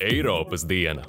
Eiropas 0.00 0.64
diena. 0.68 1.02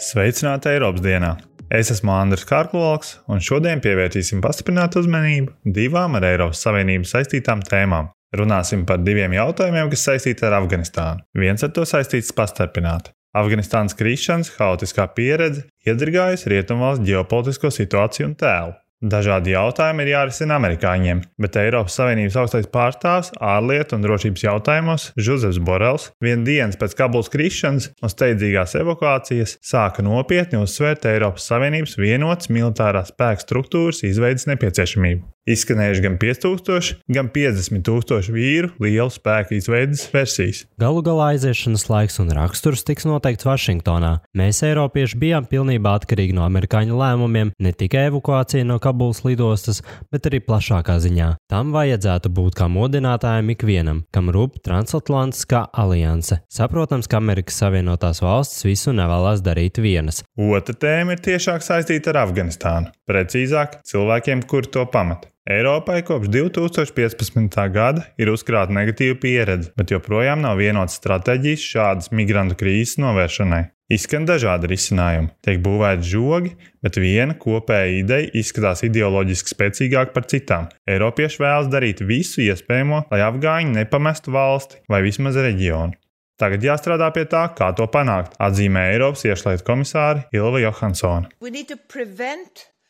Sveicināti 0.00 0.72
Eiropas 0.72 1.04
dienā! 1.04 1.36
Es 1.70 1.92
esmu 1.94 2.10
Andris 2.16 2.42
Kārkloks, 2.48 3.20
un 3.30 3.38
šodien 3.38 3.78
pievērsīsim 3.84 4.40
pastiprinātu 4.42 5.04
uzmanību 5.04 5.54
divām 5.76 6.18
ar 6.18 6.26
Eiropas 6.32 6.64
Savienību 6.66 7.06
saistītām 7.06 7.62
tēmām. 7.62 8.10
Runāsim 8.34 8.82
par 8.86 8.98
diviem 9.06 9.38
jautājumiem, 9.38 9.90
kas 9.94 10.08
saistīti 10.08 10.46
ar 10.46 10.58
Afganistānu. 10.58 11.22
Viens 11.38 11.62
ar 11.62 11.70
to 11.74 11.86
saistīts 11.86 12.34
pastarpināti. 12.34 13.14
Afganistānas 13.36 13.94
krīšanas 13.94 14.50
haotiskā 14.56 15.06
pieredze 15.14 15.68
iedragājusi 15.86 16.50
rietumvalsts 16.50 17.06
ģeopolitisko 17.06 17.70
situāciju 17.74 18.32
un 18.32 18.38
tēlu. 18.40 18.78
Dažādi 19.00 19.54
jautājumi 19.54 20.04
ir 20.04 20.10
jārisina 20.10 20.58
amerikāņiem, 20.60 21.22
bet 21.40 21.54
Eiropas 21.56 21.94
Savienības 21.96 22.34
augstais 22.36 22.66
pārstāvs 22.68 23.30
ārlietu 23.40 23.96
un 23.96 24.02
drošības 24.04 24.44
jautājumos 24.44 25.06
Žuzefs 25.16 25.60
Borels 25.64 26.10
vienu 26.20 26.44
dienu 26.44 26.76
pēc 26.76 26.98
Kabulas 26.98 27.32
krišanas 27.32 27.88
un 27.96 28.12
steidzīgās 28.12 28.76
evakuācijas 28.82 29.56
sāka 29.64 30.04
nopietni 30.04 30.60
uzsvērt 30.60 31.08
Eiropas 31.08 31.48
Savienības 31.48 31.96
vienotas 31.96 32.52
militārās 32.52 33.14
spēku 33.14 33.46
struktūras 33.46 34.04
izveidas 34.04 34.44
nepieciešamību. 34.52 35.24
Izskanējuši 35.50 36.04
gan 36.04 36.16
5000, 36.20 36.94
gan 37.10 37.30
50 37.34 37.84
tūkstoši 37.86 38.34
vīru 38.34 38.72
lielu 38.82 39.10
spēku 39.12 39.56
izveidas 39.58 40.06
versijas. 40.12 40.64
Galu 40.80 41.02
galā 41.06 41.32
aiziešanas 41.34 41.86
laiks 41.90 42.20
un 42.22 42.30
raksturs 42.36 42.84
tiks 42.86 43.06
noteikts 43.08 43.46
Vašingtonā. 43.48 44.12
Mēs, 44.38 44.62
Eiropieši, 44.66 45.18
bijām 45.20 45.48
pilnībā 45.50 45.96
atkarīgi 45.98 46.36
no 46.36 46.44
amerikāņu 46.46 46.98
lēmumiem, 47.00 47.52
ne 47.58 47.72
tikai 47.76 48.06
evakuācija 48.10 48.66
no 48.68 48.78
Kabulas 48.82 49.24
lidostas, 49.26 49.82
bet 50.12 50.28
arī 50.30 50.42
plašākā 50.44 50.98
ziņā. 51.02 51.32
Tam 51.50 51.74
vajadzētu 51.74 52.32
būt 52.36 52.58
kā 52.60 52.68
modinātājam 52.70 53.50
ikvienam, 53.54 54.04
kam 54.14 54.30
rūp 54.34 54.60
transatlantiskā 54.66 55.66
alianse. 55.82 56.40
Saprotams, 56.52 57.10
ka 57.10 57.20
Amerikas 57.20 57.58
Savienotās 57.60 58.22
valstis 58.24 58.66
visu 58.68 58.94
nevēlas 58.96 59.42
darīt 59.44 59.80
vienas. 59.82 60.22
Otra 60.38 60.76
tēma 60.76 61.16
ir 61.16 61.24
tiešāk 61.24 61.64
saistīta 61.64 62.14
ar 62.14 62.22
Afganistānu, 62.24 62.94
precīzāk, 63.10 63.80
cilvēkiem, 63.90 64.46
kuri 64.48 64.70
to 64.72 64.86
pamata. 64.86 65.28
Eiropai 65.50 66.02
kopš 66.06 66.28
2015. 66.30 67.56
gada 67.74 68.04
ir 68.20 68.30
uzkrāta 68.30 68.70
negatīva 68.76 69.16
pieredze, 69.18 69.72
bet 69.74 69.90
joprojām 69.90 70.44
nav 70.44 70.60
vienotas 70.60 71.00
stratēģijas 71.00 71.66
šādas 71.72 72.12
migrantu 72.14 72.58
krīzes 72.60 73.00
novēršanai. 73.02 73.64
Izskan 73.90 74.22
dažādi 74.28 74.68
risinājumi, 74.70 75.32
tiek 75.42 75.58
būvēti 75.64 76.06
žogi, 76.06 76.52
bet 76.84 77.00
viena 77.02 77.34
kopēja 77.34 77.96
ideja 78.04 78.30
izskatās 78.38 78.84
ideoloģiski 78.86 79.50
spēcīgāka 79.50 80.14
par 80.14 80.28
citām. 80.30 80.68
Eiropieši 80.86 81.42
vēlas 81.42 81.70
darīt 81.72 82.04
visu 82.06 82.44
iespējamo, 82.44 83.08
lai 83.10 83.24
afgāņi 83.26 83.74
nepamestu 83.80 84.36
valsti 84.36 84.84
vai 84.92 85.02
vismaz 85.08 85.40
reģionu. 85.42 85.98
Tagad 86.38 86.62
jāstrādā 86.64 87.10
pie 87.16 87.26
tā, 87.28 87.48
kā 87.58 87.72
to 87.76 87.90
panākt, 87.90 88.38
atzīmē 88.38 88.86
Eiropas 88.92 89.26
iekšlietu 89.26 89.66
komisāri 89.66 90.22
Ilva 90.38 90.62
Johansone. 90.62 91.32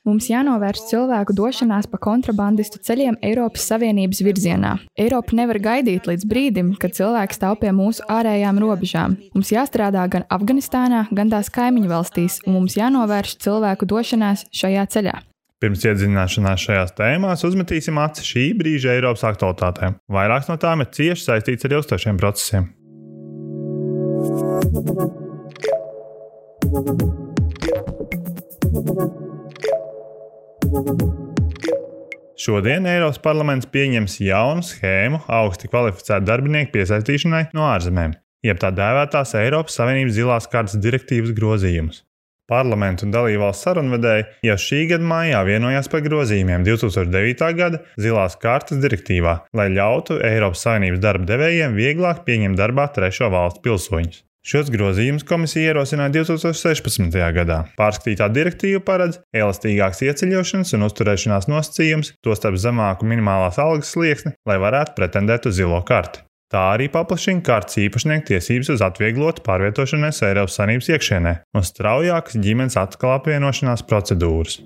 Mums 0.09 0.31
jānovērš 0.31 0.87
cilvēku 0.89 1.35
došanās 1.37 1.85
pa 1.93 1.99
kontrabandistu 2.01 2.79
ceļiem 2.81 3.19
Eiropas 3.21 3.67
Savienības 3.69 4.23
virzienā. 4.25 4.71
Eiropa 4.97 5.37
nevar 5.37 5.59
gaidīt 5.61 6.09
līdz 6.09 6.25
brīdim, 6.31 6.71
kad 6.81 6.97
cilvēks 6.97 7.37
stāv 7.37 7.59
pie 7.61 7.69
mūsu 7.77 8.07
ārējām 8.09 8.63
robežām. 8.65 9.19
Mums 9.37 9.53
jāstrādā 9.53 10.07
gan 10.09 10.25
Afganistānā, 10.33 11.05
gan 11.13 11.29
tās 11.29 11.53
kaimiņu 11.53 11.93
valstīs, 11.93 12.41
un 12.47 12.57
mums 12.57 12.79
jānovērš 12.81 13.37
cilvēku 13.45 13.91
došanās 13.93 14.47
šajā 14.57 14.89
ceļā. 14.97 15.21
Pirms 15.61 15.85
iedziļināšanās 15.85 16.63
šajās 16.65 16.97
tēmās 16.97 17.45
uzmetīsim 17.45 18.01
aci 18.01 18.25
šī 18.25 18.45
brīža 18.57 18.97
Eiropas 18.97 19.29
aktualitātēm. 19.29 20.01
Vairākas 20.09 20.49
no 20.49 20.57
tām 20.57 20.81
ir 20.81 20.89
cieši 20.97 21.27
saistītas 21.29 21.69
ar 21.69 21.77
ilgstošiem 21.77 22.17
procesiem. 22.17 22.71
Šodien 32.41 32.85
Eiropas 32.87 33.19
parlaments 33.19 33.67
pieņems 33.75 34.15
jaunu 34.23 34.63
schēmu 34.63 35.19
augsti 35.27 35.67
kvalificētu 35.73 36.29
darbinieku 36.29 36.71
piesaistīšanai 36.77 37.49
no 37.57 37.65
ārzemēm, 37.73 38.15
jeb 38.47 38.61
tā 38.63 38.71
dēvētās 38.77 39.35
Eiropas 39.41 39.81
Savienības 39.81 40.15
zilās 40.17 40.47
kartes 40.53 40.79
direktīvas 40.79 41.35
grozījumus. 41.35 42.05
Parlamentu 42.51 43.07
un 43.07 43.17
dalībvalstu 43.17 43.67
sarunvedēji 43.67 44.25
jau 44.47 44.59
šī 44.63 44.81
gada 44.95 45.11
maijā 45.11 45.43
vienojās 45.51 45.91
par 45.91 46.07
grozījumiem 46.07 46.65
2009. 46.67 47.53
gada 47.59 47.83
zilās 47.99 48.39
kartes 48.39 48.79
direktīvā, 48.83 49.37
lai 49.51 49.69
ļautu 49.75 50.23
Eiropas 50.23 50.63
Savienības 50.69 51.03
darba 51.03 51.33
devējiem 51.35 51.79
vieglāk 51.79 52.23
pieņemt 52.31 52.63
darbā 52.63 52.89
trešo 52.95 53.31
valstu 53.35 53.67
pilsoņus. 53.67 54.23
Šos 54.41 54.71
grozījumus 54.73 55.27
komisija 55.29 55.75
ierosināja 55.75 56.15
2016. 56.15 57.13
gadā. 57.37 57.59
Pārskatītā 57.77 58.31
direktīva 58.33 58.81
paredz 58.81 59.19
elastīgākas 59.37 60.01
ieceļošanas 60.07 60.73
un 60.79 60.87
uzturēšanās 60.87 61.49
nosacījumus, 61.53 62.15
tostarp 62.25 62.57
zemāku 62.57 63.05
minimālās 63.11 63.61
algas 63.61 63.93
slieksni, 63.93 64.33
lai 64.49 64.57
varētu 64.63 64.97
pretendēt 64.97 65.51
uz 65.51 65.61
zilo 65.61 65.83
karti. 65.85 66.25
Tā 66.51 66.63
arī 66.73 66.89
paplašina 66.91 67.45
kārtas 67.47 67.77
īpašnieku 67.85 68.31
tiesības 68.33 68.73
uz 68.73 68.81
atvieglotu 68.83 69.45
pārvietošanos 69.45 70.25
Eiropas 70.27 70.57
Savienības 70.57 70.89
iekšienē 70.97 71.37
un 71.55 71.69
straujākas 71.69 72.41
ģimenes 72.41 72.81
atkal 72.81 73.19
apvienošanās 73.21 73.85
procedūras. 73.93 74.57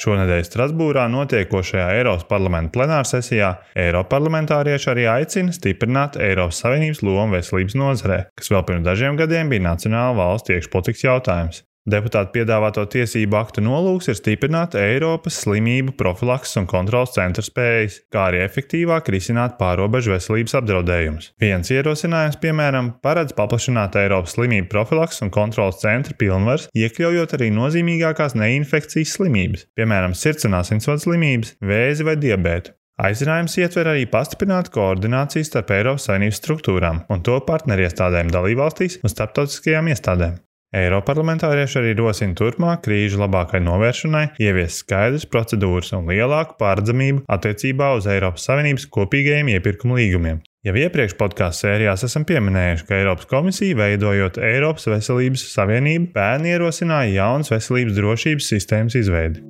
Šonadēļ 0.00 0.42
Strasbūrā 0.46 1.04
notiekošajā 1.12 1.84
Eiropas 1.98 2.26
parlamenta 2.30 2.74
plenāra 2.74 3.06
sesijā 3.08 3.50
Eiroparlamentārieši 3.78 4.90
arī 4.90 5.04
aicina 5.10 5.54
stiprināt 5.54 6.18
Eiropas 6.22 6.62
Savienības 6.64 7.04
lomu 7.06 7.38
veselības 7.38 7.78
nozarē, 7.78 8.18
kas 8.34 8.50
vēl 8.50 8.66
pirms 8.70 8.88
dažiem 8.88 9.20
gadiem 9.20 9.52
bija 9.52 9.68
nacionāla 9.68 10.18
valsts 10.18 10.56
iekšpolitikas 10.56 11.06
jautājums. 11.06 11.62
Deputātu 11.84 12.30
piedāvāto 12.38 12.80
tiesību 12.88 13.36
aktu 13.36 13.60
nolūks 13.60 14.06
ir 14.08 14.16
stiprināt 14.16 14.72
Eiropas 14.80 15.36
slimību 15.42 15.92
profilakses 16.00 16.56
un 16.56 16.68
kontrolas 16.70 17.12
centra 17.12 17.42
spējas, 17.44 17.98
kā 18.08 18.22
arī 18.30 18.38
efektīvāk 18.40 19.10
risināt 19.12 19.58
pārobežu 19.58 20.14
veselības 20.14 20.56
apdraudējumus. 20.62 21.26
Viens 21.44 21.68
ierosinājums, 21.74 22.38
piemēram, 22.40 22.88
paredz 23.04 23.36
paplašināt 23.36 23.98
Eiropas 24.00 24.32
slimību 24.38 24.70
profilakses 24.72 25.26
un 25.26 25.32
kontrolas 25.34 25.82
centra 25.82 26.16
pilnvaras, 26.16 26.70
iekļaujot 26.72 27.36
arī 27.36 27.50
nozīmīgākās 27.52 28.38
neinfekcijas 28.40 29.12
slimības, 29.18 29.66
piemēram, 29.76 30.16
sirds 30.16 30.48
un 30.48 30.56
asinsvadu 30.62 31.04
slimības, 31.04 31.52
vēzi 31.60 32.08
vai 32.08 32.16
diabētu. 32.24 32.72
Aicinājums 33.04 33.58
ietver 33.60 33.92
arī 33.92 34.08
pastiprināt 34.08 34.72
koordināciju 34.72 35.44
starp 35.50 35.76
Eiropas 35.76 36.08
Savienības 36.08 36.40
struktūrām 36.40 37.04
un 37.12 37.24
to 37.26 37.36
partneriestādēm 37.44 38.32
dalībvalstīs 38.32 39.02
un 39.02 39.12
starptautiskajām 39.12 39.92
iestādēm. 39.92 40.40
Eiroparlamentārieši 40.74 41.78
arī 41.78 41.92
rosina 41.98 42.34
turpmāk 42.34 42.80
krīžu 42.88 43.20
labākai 43.20 43.60
novēršanai, 43.62 44.24
ievies 44.42 44.80
skaidras 44.82 45.26
procedūras 45.30 45.92
un 45.94 46.08
lielāku 46.10 46.56
pārredzamību 46.58 47.22
attiecībā 47.30 47.92
uz 47.94 48.08
Eiropas 48.10 48.48
Savienības 48.48 48.88
kopīgajiem 48.96 49.52
iepirkuma 49.54 50.00
līgumiem. 50.00 50.40
Jau 50.64 50.72
iepriekš 50.80 51.14
podkāstu 51.20 51.66
sērijās 51.66 52.02
esam 52.06 52.24
pieminējuši, 52.26 52.86
ka 52.88 52.96
Eiropas 52.96 53.28
komisija, 53.30 53.76
veidojot 53.78 54.40
Eiropas 54.42 54.88
Veselības 54.90 55.44
Savienību, 55.52 56.08
pērn 56.16 56.48
ierosināja 56.50 57.12
jaunas 57.20 57.52
veselības 57.52 57.98
drošības 58.00 58.48
sistēmas 58.54 58.96
izveidi. 58.98 59.44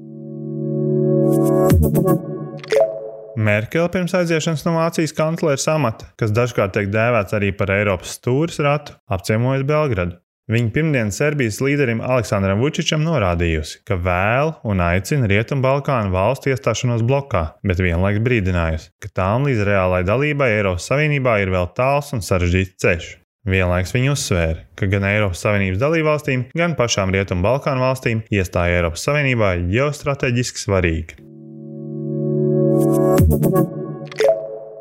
Merkele 3.35 3.89
pirms 3.95 4.13
aiziešanas 4.15 4.67
no 4.67 4.77
Vācijas 4.77 5.15
kanclera 5.17 5.73
amata, 5.73 6.11
kas 6.21 6.35
dažkārt 6.35 6.77
tiek 6.77 6.93
dēvēts 6.93 7.35
arī 7.39 7.55
par 7.57 7.73
Eiropas 7.75 8.19
stūres 8.19 8.61
ratu, 8.63 8.99
apciemojas 9.11 9.65
Belgradu. 9.67 10.21
Viņa 10.45 10.71
pirmdien 10.75 11.09
Serbijas 11.09 11.57
līderim 11.65 12.03
Aleksandram 12.05 12.59
Vučičam 12.61 13.01
norādījusi, 13.01 13.79
ka 13.89 13.97
vēl 13.97 14.51
un 14.69 14.83
aicina 14.85 15.25
Rietumbalkānu 15.31 16.13
valstu 16.13 16.53
iestāšanos 16.53 17.01
blokā, 17.09 17.57
bet 17.65 17.81
vienlaikus 17.81 18.21
brīdinājusi, 18.27 18.91
ka 19.01 19.09
tām 19.23 19.49
līdz 19.49 19.65
reālai 19.65 20.03
dalībai 20.05 20.51
Eiropas 20.59 20.85
Savienībā 20.91 21.39
ir 21.41 21.49
vēl 21.55 21.71
tāls 21.79 22.13
un 22.13 22.21
sarežģīts 22.21 22.77
ceļš. 22.85 23.07
Vienlaikus 23.49 23.97
viņa 23.97 24.13
uzsvēra, 24.13 24.61
ka 24.77 24.89
gan 24.93 25.09
Eiropas 25.09 25.41
Savienības 25.47 25.81
dalībvalstīm, 25.81 26.47
gan 26.53 26.77
pašām 26.77 27.13
Rietumbalkānu 27.17 27.81
valstīm 27.81 28.21
iestāja 28.29 28.83
Eiropas 28.83 29.05
Savienībā 29.09 29.55
ir 29.57 29.65
ģeostrateģiski 29.73 30.61
svarīga. 30.67 31.17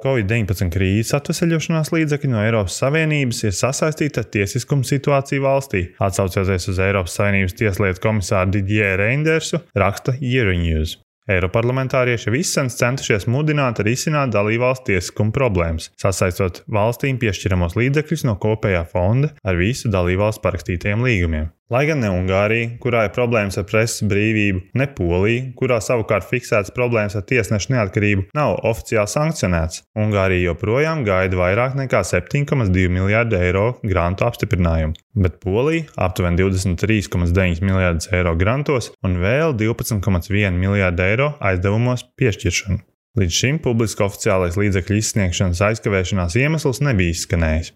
Covid-19 0.03 0.73
krīzes 0.73 1.15
atvesaļošanās 1.15 1.93
līdzekļi 1.95 2.31
no 2.33 2.41
Eiropas 2.43 2.75
Savienības 2.81 3.39
ir 3.47 3.55
sasaistīti 3.55 4.19
ar 4.19 4.27
tiesiskumu 4.35 4.83
situāciju 4.87 5.45
valstī. 5.45 5.85
Atcaucoties 6.03 6.67
uz 6.73 6.83
Eiropas 6.83 7.15
Savienības 7.19 7.55
tieslietu 7.61 8.03
komisāru 8.03 8.57
Didieru 8.57 8.99
Reindersu, 9.05 9.63
raksta 9.79 10.17
Euronews. 10.19 10.97
Eiroparlamentārieši 11.31 12.33
visens 12.33 12.75
centušies 12.75 13.29
mudināt 13.31 13.79
risināt 13.87 14.33
dalībvalstu 14.35 14.89
tiesiskumu 14.91 15.31
problēmas, 15.31 15.87
sasaistot 16.01 16.65
valstīm 16.67 17.19
piešķiramos 17.21 17.77
līdzekļus 17.79 18.25
no 18.27 18.35
kopējā 18.43 18.83
fonda 18.91 19.31
ar 19.47 19.59
visu 19.59 19.91
dalībvalstu 19.93 20.43
parakstītajiem 20.43 21.05
līgumiem. 21.07 21.47
Lai 21.71 21.85
gan 21.87 22.01
ne 22.03 22.09
Ungārija, 22.11 22.73
kurā 22.83 23.05
ir 23.07 23.13
problēmas 23.15 23.55
ar 23.55 23.63
preses 23.63 24.03
brīvību, 24.11 24.59
ne 24.75 24.87
Polija, 24.97 25.45
kurā 25.55 25.77
savukārt 25.79 26.27
fiksētas 26.27 26.73
problēmas 26.75 27.15
ar 27.15 27.23
tiesnešu 27.29 27.71
neatkarību, 27.71 28.25
nav 28.35 28.57
oficiāli 28.67 29.07
sankcionēts, 29.07 29.85
Ungārija 29.95 30.49
joprojām 30.49 31.05
gaida 31.07 31.39
vairāk 31.39 31.77
nekā 31.79 32.01
7,2 32.09 32.89
miljārdu 32.91 33.39
eiro 33.39 33.63
grantu 33.79 34.27
apstiprinājumu, 34.27 34.97
bet 35.23 35.39
Polija 35.45 35.87
aptuveni 36.03 36.41
23,9 36.43 37.63
miljārdus 37.63 38.11
eiro 38.11 38.35
grantos 38.35 38.91
un 39.07 39.15
vēl 39.23 39.55
12,1 39.63 40.59
miljārdu 40.59 41.05
eiro 41.07 41.29
aizdevumos 41.39 42.03
piešķiršanu. 42.19 42.83
Līdz 43.21 43.39
šim 43.39 43.61
publiski 43.63 44.03
oficiālais 44.03 44.59
līdzekļu 44.59 44.99
izsniegšanas 44.99 45.63
aizkavēšanās 45.69 46.35
iemesls 46.43 46.83
nebija 46.83 47.15
izskanējis. 47.15 47.71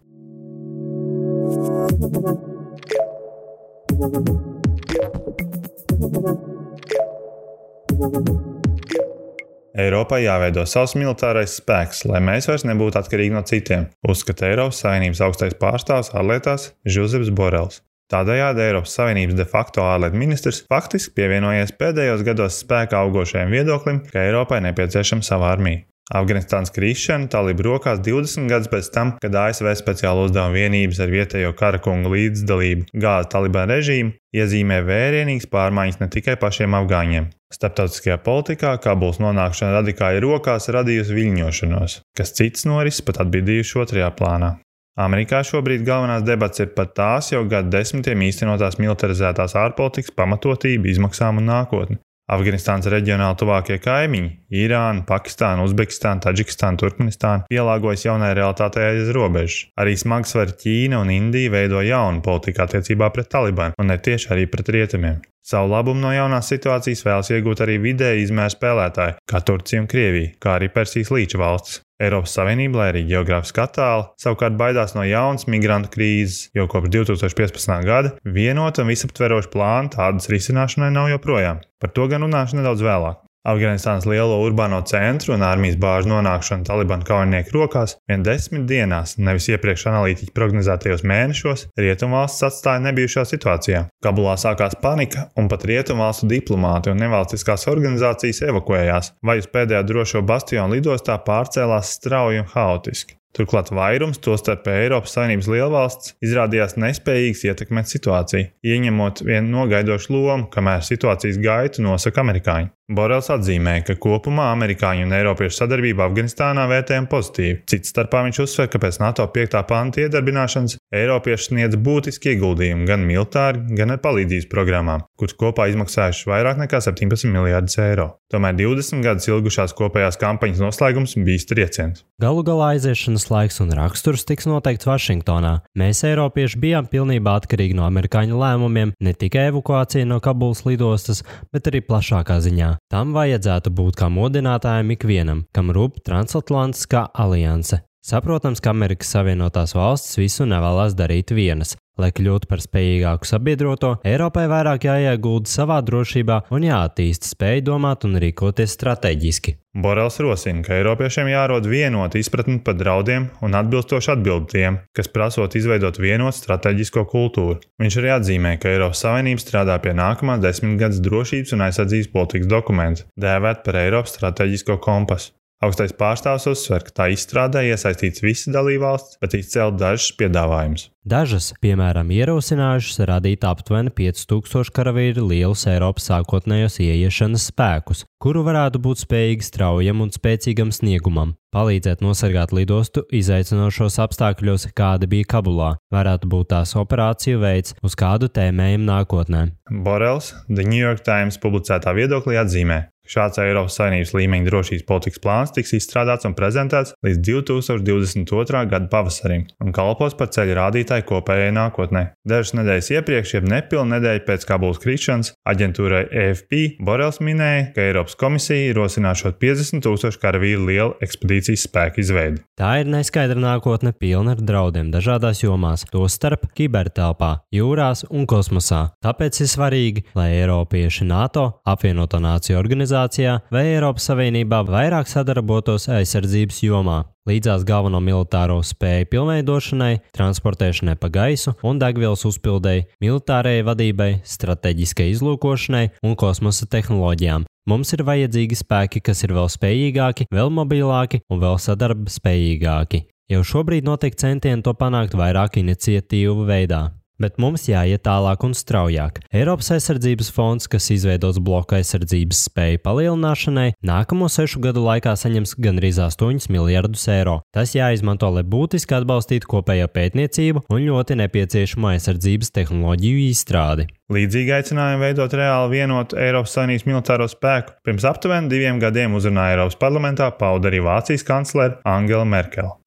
Eiropai 9.77 10.19
jāveido 10.21 10.65
savs 10.69 10.93
militārais 10.93 11.55
spēks, 11.57 12.03
lai 12.05 12.21
mēs 12.21 12.45
vairs 12.49 12.65
nebūtu 12.69 12.99
atkarīgi 13.01 13.33
no 13.33 13.41
citiem, 13.49 13.87
uzskata 14.05 14.51
Eiropas 14.51 14.83
Savienības 14.83 15.23
augstais 15.25 15.57
pārstāvs 15.57 16.13
ārlietās 16.13 16.69
Žuzeps 16.85 17.33
Borels. 17.33 17.81
Tādējādi 18.13 18.67
Eiropas 18.67 18.93
Savienības 18.99 19.39
de 19.39 19.49
facto 19.49 19.81
ārlietu 19.89 20.21
ministrs 20.21 20.61
faktiski 20.69 21.17
pievienojies 21.17 21.73
pēdējos 21.81 22.21
gados 22.27 22.61
spēkā 22.61 23.01
augošajam 23.01 23.49
viedoklim, 23.57 24.05
ka 24.13 24.29
Eiropai 24.29 24.61
nepieciešama 24.69 25.25
sava 25.25 25.49
armija. 25.57 25.87
Afganistānas 26.15 26.71
krišana 26.71 27.27
talība 27.27 27.65
rokās 27.65 27.99
20 27.99 28.47
gadus 28.47 28.69
pēc 28.71 28.87
tam, 28.95 29.09
kad 29.19 29.33
ASV 29.35 29.73
speciāla 29.75 30.27
uzdevuma 30.27 30.55
vienības 30.55 31.01
ar 31.03 31.11
vietējo 31.11 31.49
karakungu 31.59 32.13
līdzdalību 32.13 32.87
gāza 32.95 33.27
Taliban 33.33 33.67
režīmu, 33.73 34.13
iezīmē 34.31 34.77
vērienīgas 34.87 35.49
pārmaiņas 35.51 35.99
ne 35.99 36.07
tikai 36.13 36.37
pašiem 36.39 36.77
afgāņiem. 36.79 37.27
Starptautiskajā 37.51 38.21
politikā 38.23 38.71
Kabuls 38.83 39.19
nonākšana 39.23 39.81
radikāļu 39.81 40.23
rokās 40.23 40.71
radījusi 40.71 41.19
viļņošanos, 41.19 41.99
kas 42.15 42.33
cits 42.39 42.63
norises 42.67 43.03
pat 43.03 43.19
atbildījuši 43.25 43.83
otrajā 43.83 44.09
plānā. 44.15 44.55
Amerikā 44.97 45.43
šobrīd 45.45 45.83
galvenās 45.85 46.23
debats 46.25 46.63
ir 46.63 46.71
par 46.73 46.87
tās 46.95 47.29
jau 47.29 47.43
gadu 47.51 47.69
desmitiem 47.75 48.23
īstenotās 48.31 48.79
militarizētās 48.81 49.53
ārpolitikas 49.59 50.15
pamatotību, 50.17 50.89
izmaksām 50.89 51.43
un 51.43 51.51
nākotni. 51.51 51.99
Afganistānas 52.27 52.89
reģionāli 52.91 53.37
tuvākie 53.39 53.77
kaimiņi- 53.79 54.31
Irāna, 54.63 55.05
Pakistāna, 55.07 55.63
Uzbekistāna, 55.63 56.19
Taģikistāna, 56.25 56.75
Turkmenistāna- 56.81 57.47
pielāgojas 57.51 58.03
jaunai 58.03 58.33
realitātei 58.35 58.83
aiz 58.89 59.13
robežas. 59.15 59.69
Arī 59.79 59.95
smagsvari 59.95 60.57
Ķīna 60.59 60.99
un 60.99 61.07
Indija 61.07 61.49
veido 61.49 61.79
jaunu 61.79 62.21
politiku 62.21 62.65
attiecībā 62.67 63.13
pret 63.13 63.29
Talibanu 63.29 63.73
un 63.79 63.87
ne 63.87 63.97
tieši 63.97 64.27
arī 64.35 64.45
pret 64.51 64.67
rietumiem. 64.67 65.21
Savu 65.47 65.69
labumu 65.71 66.01
no 66.01 66.11
jaunās 66.11 66.49
situācijas 66.51 67.05
vēlas 67.07 67.31
iegūt 67.31 67.63
arī 67.63 67.79
vidēji 67.79 68.27
izmēra 68.27 68.51
spēlētāji, 68.51 69.15
kā 69.31 69.39
Turcija 69.47 69.79
un 69.79 69.87
Krievija, 69.87 70.33
kā 70.43 70.59
arī 70.59 70.67
Persijas 70.67 71.07
līča 71.07 71.39
valstis. 71.39 71.86
Eiropas 71.97 72.35
Savienība, 72.37 72.77
lai 72.81 72.87
arī 72.91 73.03
geogrāfiski 73.09 73.63
attāla, 73.63 74.11
savukārt 74.21 74.57
baidās 74.59 74.93
no 74.93 75.05
jaunas 75.07 75.47
migrantu 75.49 75.89
krīzes, 75.95 76.51
jo 76.53 76.67
kopš 76.69 76.93
2015. 76.93 77.77
gada 77.87 78.13
vienota 78.37 78.85
un 78.85 78.91
visaptveroša 78.93 79.53
plāna 79.53 79.93
tādas 79.97 80.29
risināšanai 80.29 80.91
nav 80.93 81.09
joprojām. 81.15 81.63
Par 81.81 81.93
to 81.93 82.05
gan 82.11 82.25
runāšu 82.27 82.61
nedaudz 82.61 82.85
vēlāk. 82.85 83.26
Afganistānas 83.47 84.03
lielo 84.09 84.41
urbāno 84.43 84.81
centru 84.89 85.31
un 85.37 85.43
armijas 85.47 85.77
bāžu 85.79 86.09
nonākšana 86.11 86.67
Taliban 86.67 87.05
kaujinieku 87.07 87.53
rokās 87.55 87.95
vien 88.09 88.25
desmit 88.25 88.65
dienās, 88.67 89.15
nevis 89.21 89.47
iepriekš 89.53 89.85
analītiķi 89.93 90.33
prognozētajos 90.35 91.05
mēnešos, 91.07 91.63
rietumvalsts 91.79 92.43
atstāja 92.49 92.83
nebijušā 92.89 93.23
situācijā. 93.29 93.85
Kabulā 94.03 94.35
sākās 94.41 94.75
panika, 94.83 95.29
un 95.39 95.47
pat 95.47 95.63
rietumvalstu 95.69 96.27
diplomāti 96.33 96.91
un 96.91 96.99
nevalstiskās 96.99 97.69
organizācijas 97.71 98.43
evakuējās, 98.49 99.13
vai 99.23 99.39
uz 99.39 99.47
pēdējā 99.53 99.85
drošo 99.87 100.25
bastionu 100.27 100.75
lidostā 100.75 101.15
pārcēlās 101.29 101.95
strauji 102.01 102.43
un 102.43 102.51
haotiski. 102.51 103.15
Turklāt 103.37 103.69
vairums, 103.69 104.17
tostarp 104.23 104.65
Eiropas 104.71 105.13
Savienības 105.13 105.49
lielvalsts, 105.51 106.15
izrādījās 106.25 106.73
nespējīgs 106.81 107.43
ietekmēt 107.45 107.91
situāciju, 107.91 108.49
ieņemot 108.65 109.21
vienu 109.27 109.59
nogaidošu 109.59 110.15
lomu, 110.15 110.47
kamēr 110.53 110.81
situācijas 110.87 111.37
gaitu 111.43 111.85
nosaka 111.85 112.23
amerikāņi. 112.23 112.71
Borels 112.87 113.27
atzīmē, 113.27 113.81
ka 113.83 113.97
kopumā 113.99 114.45
amerikāņu 114.53 115.03
un 115.03 115.13
eiropiešu 115.17 115.57
sadarbību 115.57 116.05
Afganistānā 116.05 116.63
vērtējam 116.71 117.09
pozitīvi. 117.11 117.57
Cits 117.67 117.91
starpā 117.91 118.21
viņš 118.23 118.37
uzsver, 118.45 118.69
ka 118.71 118.79
pēc 118.79 119.01
NATO 119.01 119.25
5. 119.35 119.57
panta 119.67 120.05
iedarbināšanas 120.05 120.77
eiropieši 120.95 121.49
sniedz 121.49 121.75
būtiski 121.83 122.31
ieguldījumu 122.31 122.87
gan 122.87 123.03
militāri, 123.03 123.65
gan 123.75 123.91
ar 123.91 123.99
palīdzības 124.05 124.47
programmām, 124.53 125.03
kuras 125.19 125.35
kopā 125.35 125.67
izmaksājušas 125.73 126.29
vairāk 126.31 126.63
nekā 126.63 126.79
17 126.87 127.27
miljardus 127.33 127.75
eiro. 127.83 128.07
Tomēr 128.31 128.55
20 128.55 129.03
gadus 129.03 129.27
ilgušās 129.27 129.75
kopējās 129.75 130.19
kampaņas 130.23 130.63
noslēgums 130.63 131.17
bija 131.27 131.43
trieciens. 131.51 132.05
Galu 132.23 132.41
galā 132.47 132.71
aiziešanas 132.77 133.27
laiks 133.31 133.59
un 133.63 133.75
raksturs 133.75 134.23
tiks 134.27 134.47
noteikts 134.47 134.87
Vašingtonā. 134.87 135.53
Mēs, 135.79 136.05
Eiropieši, 136.07 136.59
bijām 136.63 136.87
pilnībā 136.91 137.35
atkarīgi 137.39 137.75
no 137.77 137.83
amerikāņu 137.87 138.39
lēmumiem, 138.39 138.95
ne 138.99 139.15
tikai 139.15 139.49
evakuācija 139.51 140.07
no 140.07 140.19
Kabulas 140.23 140.63
lidostas, 140.67 141.23
bet 141.51 141.71
arī 141.71 141.83
plašākā 141.83 142.39
ziņā. 142.43 142.76
Tam 142.91 143.13
vajadzētu 143.15 143.73
būt 143.73 143.97
kā 143.99 144.09
modinātājam 144.13 144.93
ikvienam, 144.95 145.43
kam 145.55 145.73
rūp 145.75 146.01
transatlantiskā 146.07 147.07
alianse. 147.13 147.81
Saprotams, 148.07 148.61
ka 148.63 148.71
Amerikas 148.71 149.09
Savienotās 149.11 149.73
valstis 149.75 150.19
visu 150.21 150.45
nevēlas 150.47 150.95
darīt 150.95 151.33
vienas. 151.35 151.75
Lai 151.97 152.11
kļūtu 152.13 152.45
par 152.49 152.61
spējīgāku 152.61 153.25
sabiedroto, 153.25 153.95
Eiropai 154.05 154.45
vairāk 154.51 154.85
jāiegulda 154.85 155.49
savā 155.49 155.79
drošībā 155.81 156.43
un 156.53 156.67
jāattīsta 156.67 157.31
spēja 157.31 157.63
domāt 157.71 158.05
un 158.05 158.19
rīkoties 158.21 158.75
strateģiski. 158.77 159.55
Borels 159.77 160.15
rosina, 160.21 160.63
ka 160.65 160.73
Eiropiešiem 160.73 161.27
jārod 161.29 161.67
vienota 161.69 162.17
izpratne 162.17 162.57
par 162.65 162.77
draudiem 162.79 163.27
un 163.45 163.57
atbilstoši 163.59 164.09
atbildi 164.15 164.49
tiem, 164.53 164.79
kas 164.97 165.09
prasot 165.13 165.57
izveidot 165.59 165.99
vienotu 166.01 166.39
strateģisko 166.39 167.05
kultūru. 167.11 167.59
Viņš 167.81 167.99
arī 168.01 168.13
atzīmē, 168.15 168.55
ka 168.61 168.71
Eiropas 168.73 169.03
Savienība 169.05 169.43
strādā 169.43 169.77
pie 169.81 169.93
nākamā 169.97 170.39
desmitgades 170.41 171.01
drošības 171.05 171.53
un 171.57 171.65
aizsardzības 171.67 172.13
politikas 172.13 172.49
dokumenta, 172.53 173.05
dēvēt 173.21 173.65
par 173.65 173.81
Eiropas 173.83 174.17
strateģisko 174.17 174.79
kompasu. 174.81 175.36
Augstais 175.57 175.89
pārstāvs 175.97 176.43
uzsver, 176.51 176.83
ka 176.85 176.91
tā 176.99 177.05
izstrādē 177.09 177.63
iesaistīts 177.71 178.21
visas 178.21 178.53
dalībvalstis, 178.53 179.17
bet 179.23 179.33
izcēlt 179.39 179.79
dažus 179.81 180.11
piedāvājumus. 180.19 180.83
Dažas, 181.07 181.47
piemēram, 181.63 182.11
ierosinājušas 182.13 182.99
radīt 183.09 183.45
aptuveni 183.47 183.89
5000 183.95 184.69
karavīru 184.75 185.23
lielus 185.31 185.63
Eiropas 185.71 186.11
sākotnējos 186.11 186.77
ieiešanas 186.83 187.47
spēkus, 187.49 188.03
kuru 188.21 188.43
varētu 188.45 188.81
būt 188.83 189.01
spējīgi 189.01 189.47
straujam 189.47 190.03
un 190.05 190.11
spēcīgam 190.13 190.73
sniegumam, 190.75 191.31
palīdzēt 191.55 192.03
nosargāt 192.05 192.53
lidostu 192.53 193.07
izaicinošos 193.09 193.97
apstākļos, 194.03 194.67
kāda 194.77 195.09
bija 195.09 195.31
Kabulā, 195.31 195.71
varētu 195.95 196.29
būt 196.29 196.51
tās 196.53 196.75
operāciju 196.77 197.41
veids, 197.41 197.73
uz 197.81 197.97
kādu 197.97 198.29
tēmējumu 198.29 198.85
nākotnē. 198.91 199.47
Borels 199.71 200.35
The 200.51 200.67
New 200.67 200.83
York 200.83 201.01
Times 201.07 201.41
publicētā 201.41 201.95
viedoklī 201.97 202.37
atzīmē, 202.43 202.83
Šāds 203.07 203.39
Eiropas 203.41 203.77
Savienības 203.79 204.13
līmeņa 204.17 204.49
drošības 204.49 204.85
politikas 204.87 205.21
plāns 205.23 205.53
tiks 205.55 205.73
izstrādāts 205.77 206.27
un 206.27 206.35
prezentēts 206.37 206.93
līdz 207.05 207.21
2022. 207.27 208.63
gada 208.71 208.89
pavasarim 208.91 209.45
un 209.63 209.73
kalpos 209.75 210.15
par 210.19 210.31
ceļu 210.35 210.57
rādītāju 210.57 211.05
kopējai 211.07 211.53
nākotnē. 211.55 212.03
Dažas 212.27 212.55
nedēļas 212.57 212.91
iepriekš, 212.97 213.33
jeb 213.37 213.47
nepilnu 213.51 213.95
nedēļu 213.95 214.23
pēc 214.27 214.45
Kabulas 214.49 214.81
krišanas, 214.83 215.31
aģentūrai 215.47 216.03
EFP 216.23 216.83
Borels 216.83 217.21
minēja, 217.23 217.69
ka 217.75 217.85
Eiropas 217.87 218.17
komisija 218.19 218.71
ierosināšot 218.71 219.39
50 219.41 219.85
tūkstošu 219.85 220.21
karavīru 220.21 220.67
lielu 220.67 220.97
ekspedīcijas 221.03 221.67
spēku 221.69 222.03
izveidi. 222.03 222.43
Tā 222.59 222.79
ir 222.81 222.91
neskaidra 222.91 223.39
nākotne, 223.39 223.93
pilna 223.95 224.35
ar 224.35 224.43
draudiem 224.43 224.91
dažādās 224.93 225.43
jomās, 225.45 225.85
tostarp 225.91 226.49
kibertelpā, 226.57 227.31
jūrās 227.53 228.03
un 228.09 228.27
kosmosā. 228.29 228.87
Tāpēc 229.05 229.41
ir 229.43 229.51
svarīgi, 229.51 230.05
lai 230.17 230.29
Eiropieši 230.41 231.07
NATO, 231.07 231.47
apvienoto 231.67 232.19
nāciju 232.23 232.57
organizāciju, 232.59 232.96
organizācijā 232.97 233.41
vai 233.51 233.65
Eiropas 233.75 234.07
Savienībā 234.09 234.63
vairāk 234.65 235.07
sadarbotos 235.07 235.87
aizsardzības 235.87 236.63
jomā. 236.63 237.05
Līdzās 237.27 237.65
galveno 237.67 237.99
militāro 237.99 238.61
spēju 238.63 239.09
pilnveidošanai, 239.11 239.99
transportēšanai 240.15 240.95
pa 240.95 241.09
gaisu 241.09 241.53
un 241.63 241.77
degvielas 241.79 242.25
uzpildēji, 242.25 242.87
militārajai 243.03 243.65
vadībai, 243.67 244.11
strateģiskai 244.23 245.11
izlūkošanai 245.11 245.89
un 246.03 246.15
kosmosa 246.15 246.65
tehnoloģijām. 246.65 247.45
Mums 247.67 247.93
ir 247.93 248.05
vajadzīgi 248.07 248.55
spēki, 248.55 249.03
kas 249.03 249.23
ir 249.23 249.35
vēl 249.35 249.51
spējīgāki, 249.51 250.29
vēl 250.31 250.49
mobilāki 250.49 251.21
un 251.29 251.43
vēl 251.43 251.59
sadarbspējīgāki. 251.59 253.03
Jau 253.27 253.43
šobrīd 253.43 253.83
notiek 253.83 254.15
centieni 254.15 254.63
to 254.63 254.71
panākt 254.71 255.17
vairāk 255.19 255.59
iniciatīvu 255.59 256.47
veidā. 256.47 256.96
Bet 257.17 257.39
mums 257.41 257.65
jāiet 257.65 258.03
tālāk 258.05 258.43
un 258.45 258.53
straujāk. 258.53 259.23
Eiropas 259.33 259.71
aizsardzības 259.73 260.29
fonds, 260.35 260.69
kas 260.69 260.91
izveidots 260.93 261.39
bloka 261.41 261.79
aizsardzības 261.79 262.43
spēju 262.49 262.83
palielināšanai, 262.85 263.71
nākamo 263.81 264.29
sešu 264.29 264.61
gadu 264.61 264.83
laikā 264.85 265.15
saņems 265.17 265.55
gandrīz 265.57 265.97
8 266.03 266.49
miljardus 266.53 267.07
eiro. 267.09 267.39
Tas 267.55 267.73
jāizmanto, 267.73 268.29
lai 268.35 268.45
būtiski 268.45 268.99
atbalstītu 268.99 269.49
kopējo 269.49 269.89
pētniecību 269.97 270.67
un 270.69 270.85
ļoti 270.85 271.17
nepieciešamo 271.23 271.89
aizsardzības 271.95 272.53
tehnoloģiju 272.59 273.25
izstrādi. 273.31 273.89
Līdzīgi 274.13 274.53
aicinājumi 274.55 275.03
veidot 275.03 275.33
reāli 275.35 275.81
vienotu 275.81 276.21
Eiropas 276.21 276.53
Savienības 276.55 276.85
militāro 276.87 277.27
spēku 277.27 277.75
pirms 277.83 278.05
aptuveni 278.07 278.53
diviem 278.53 278.79
gadiem 278.79 279.17
uzrunāja 279.17 279.57
Eiropas 279.57 279.81
parlamentā 279.81 280.29
pauda 280.37 280.71
arī 280.71 280.85
Vācijas 280.85 281.27
kanclere 281.27 281.81
Angela 281.83 282.23
Merkele. 282.29 282.77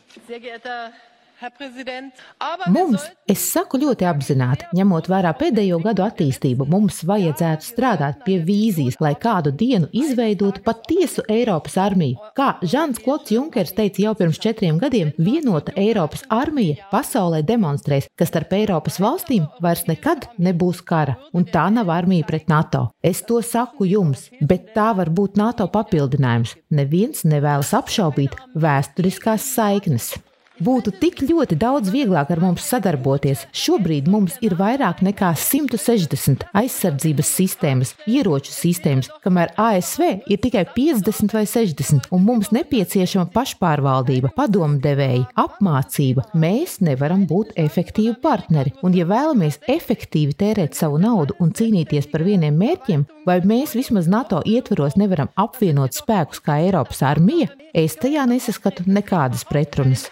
Mums, 2.68 3.04
es 3.30 3.42
saku 3.48 3.78
ļoti 3.80 4.04
apzināti, 4.04 4.66
ņemot 4.76 5.06
vērā 5.08 5.30
pēdējo 5.38 5.78
gadu 5.80 6.04
attīstību, 6.04 6.66
mums 6.68 7.00
vajadzētu 7.08 7.64
strādāt 7.64 8.20
pie 8.26 8.36
vīzijas, 8.44 8.98
lai 9.00 9.14
kādu 9.20 9.52
dienu 9.62 9.88
izveidotu 9.96 10.60
patiesu 10.66 11.24
Eiropas 11.32 11.78
armiju. 11.80 12.20
Kā 12.36 12.50
Žants 12.60 13.00
Klots 13.00 13.32
Junkers 13.32 13.72
teica 13.76 14.04
jau 14.04 14.14
pirms 14.20 14.40
četriem 14.42 14.76
gadiem, 14.82 15.14
vienota 15.16 15.72
Eiropas 15.80 16.26
armija 16.28 16.84
pasaulē 16.92 17.40
demonstrēs, 17.48 18.10
ka 18.12 18.28
starp 18.28 18.52
Eiropas 18.60 19.00
valstīm 19.00 19.48
vairs 19.64 19.86
nekad 19.88 20.28
nebūs 20.36 20.84
kara, 20.84 21.16
un 21.32 21.48
tā 21.48 21.70
nav 21.72 21.88
armija 21.96 22.28
pret 22.28 22.52
NATO. 22.52 22.90
Es 23.00 23.24
to 23.24 23.40
saku 23.40 23.88
jums, 23.88 24.28
bet 24.40 24.74
tā 24.76 24.90
var 24.96 25.08
būt 25.08 25.40
NATO 25.40 25.70
papildinājums. 25.72 26.58
Neviens 26.68 27.24
nevēlas 27.24 27.72
apšaubīt 27.80 28.36
vēsturiskās 28.60 29.54
saiknes. 29.56 30.18
Būtu 30.60 30.92
tik 31.00 31.22
ļoti 31.24 31.56
daudz 31.56 31.88
vieglāk 31.88 32.30
ar 32.34 32.40
mums 32.42 32.66
sadarboties. 32.68 33.46
Šobrīd 33.56 34.10
mums 34.12 34.34
ir 34.44 34.52
vairāk 34.58 34.98
nekā 35.00 35.30
160 35.32 36.44
aizsardzības 36.60 37.30
sistēmas, 37.38 37.94
ieroču 38.04 38.52
sistēmas, 38.52 39.08
kamēr 39.24 39.54
ASV 39.56 40.04
ir 40.28 40.40
tikai 40.44 40.66
50 40.74 41.32
vai 41.32 41.46
60, 41.48 42.10
un 42.12 42.26
mums 42.26 42.50
nepieciešama 42.52 43.30
pašpārvaldība, 43.32 44.34
padomdevēja, 44.36 45.30
apmācība. 45.40 46.26
Mēs 46.36 46.76
nevaram 46.84 47.24
būt 47.30 47.56
efektīvi 47.60 48.18
partneri, 48.20 48.74
un 48.84 48.92
ja 48.96 49.08
vēlamies 49.08 49.62
efektīvi 49.64 50.36
tērēt 50.44 50.76
savu 50.76 51.00
naudu 51.00 51.38
un 51.40 51.54
cīnīties 51.56 52.10
par 52.12 52.26
vieniem 52.28 52.60
mērķiem, 52.60 53.06
vai 53.24 53.40
mēs 53.48 53.72
vismaz 53.78 54.12
NATO 54.12 54.42
ietvaros 54.44 55.00
nevaram 55.00 55.32
apvienot 55.40 55.96
spēkus 55.96 56.44
kā 56.44 56.60
Eiropas 56.66 57.00
armija, 57.06 57.48
es 57.72 57.96
tajā 58.00 58.28
nesaskatu 58.28 58.84
nekādas 58.90 59.46
pretrunas. 59.48 60.08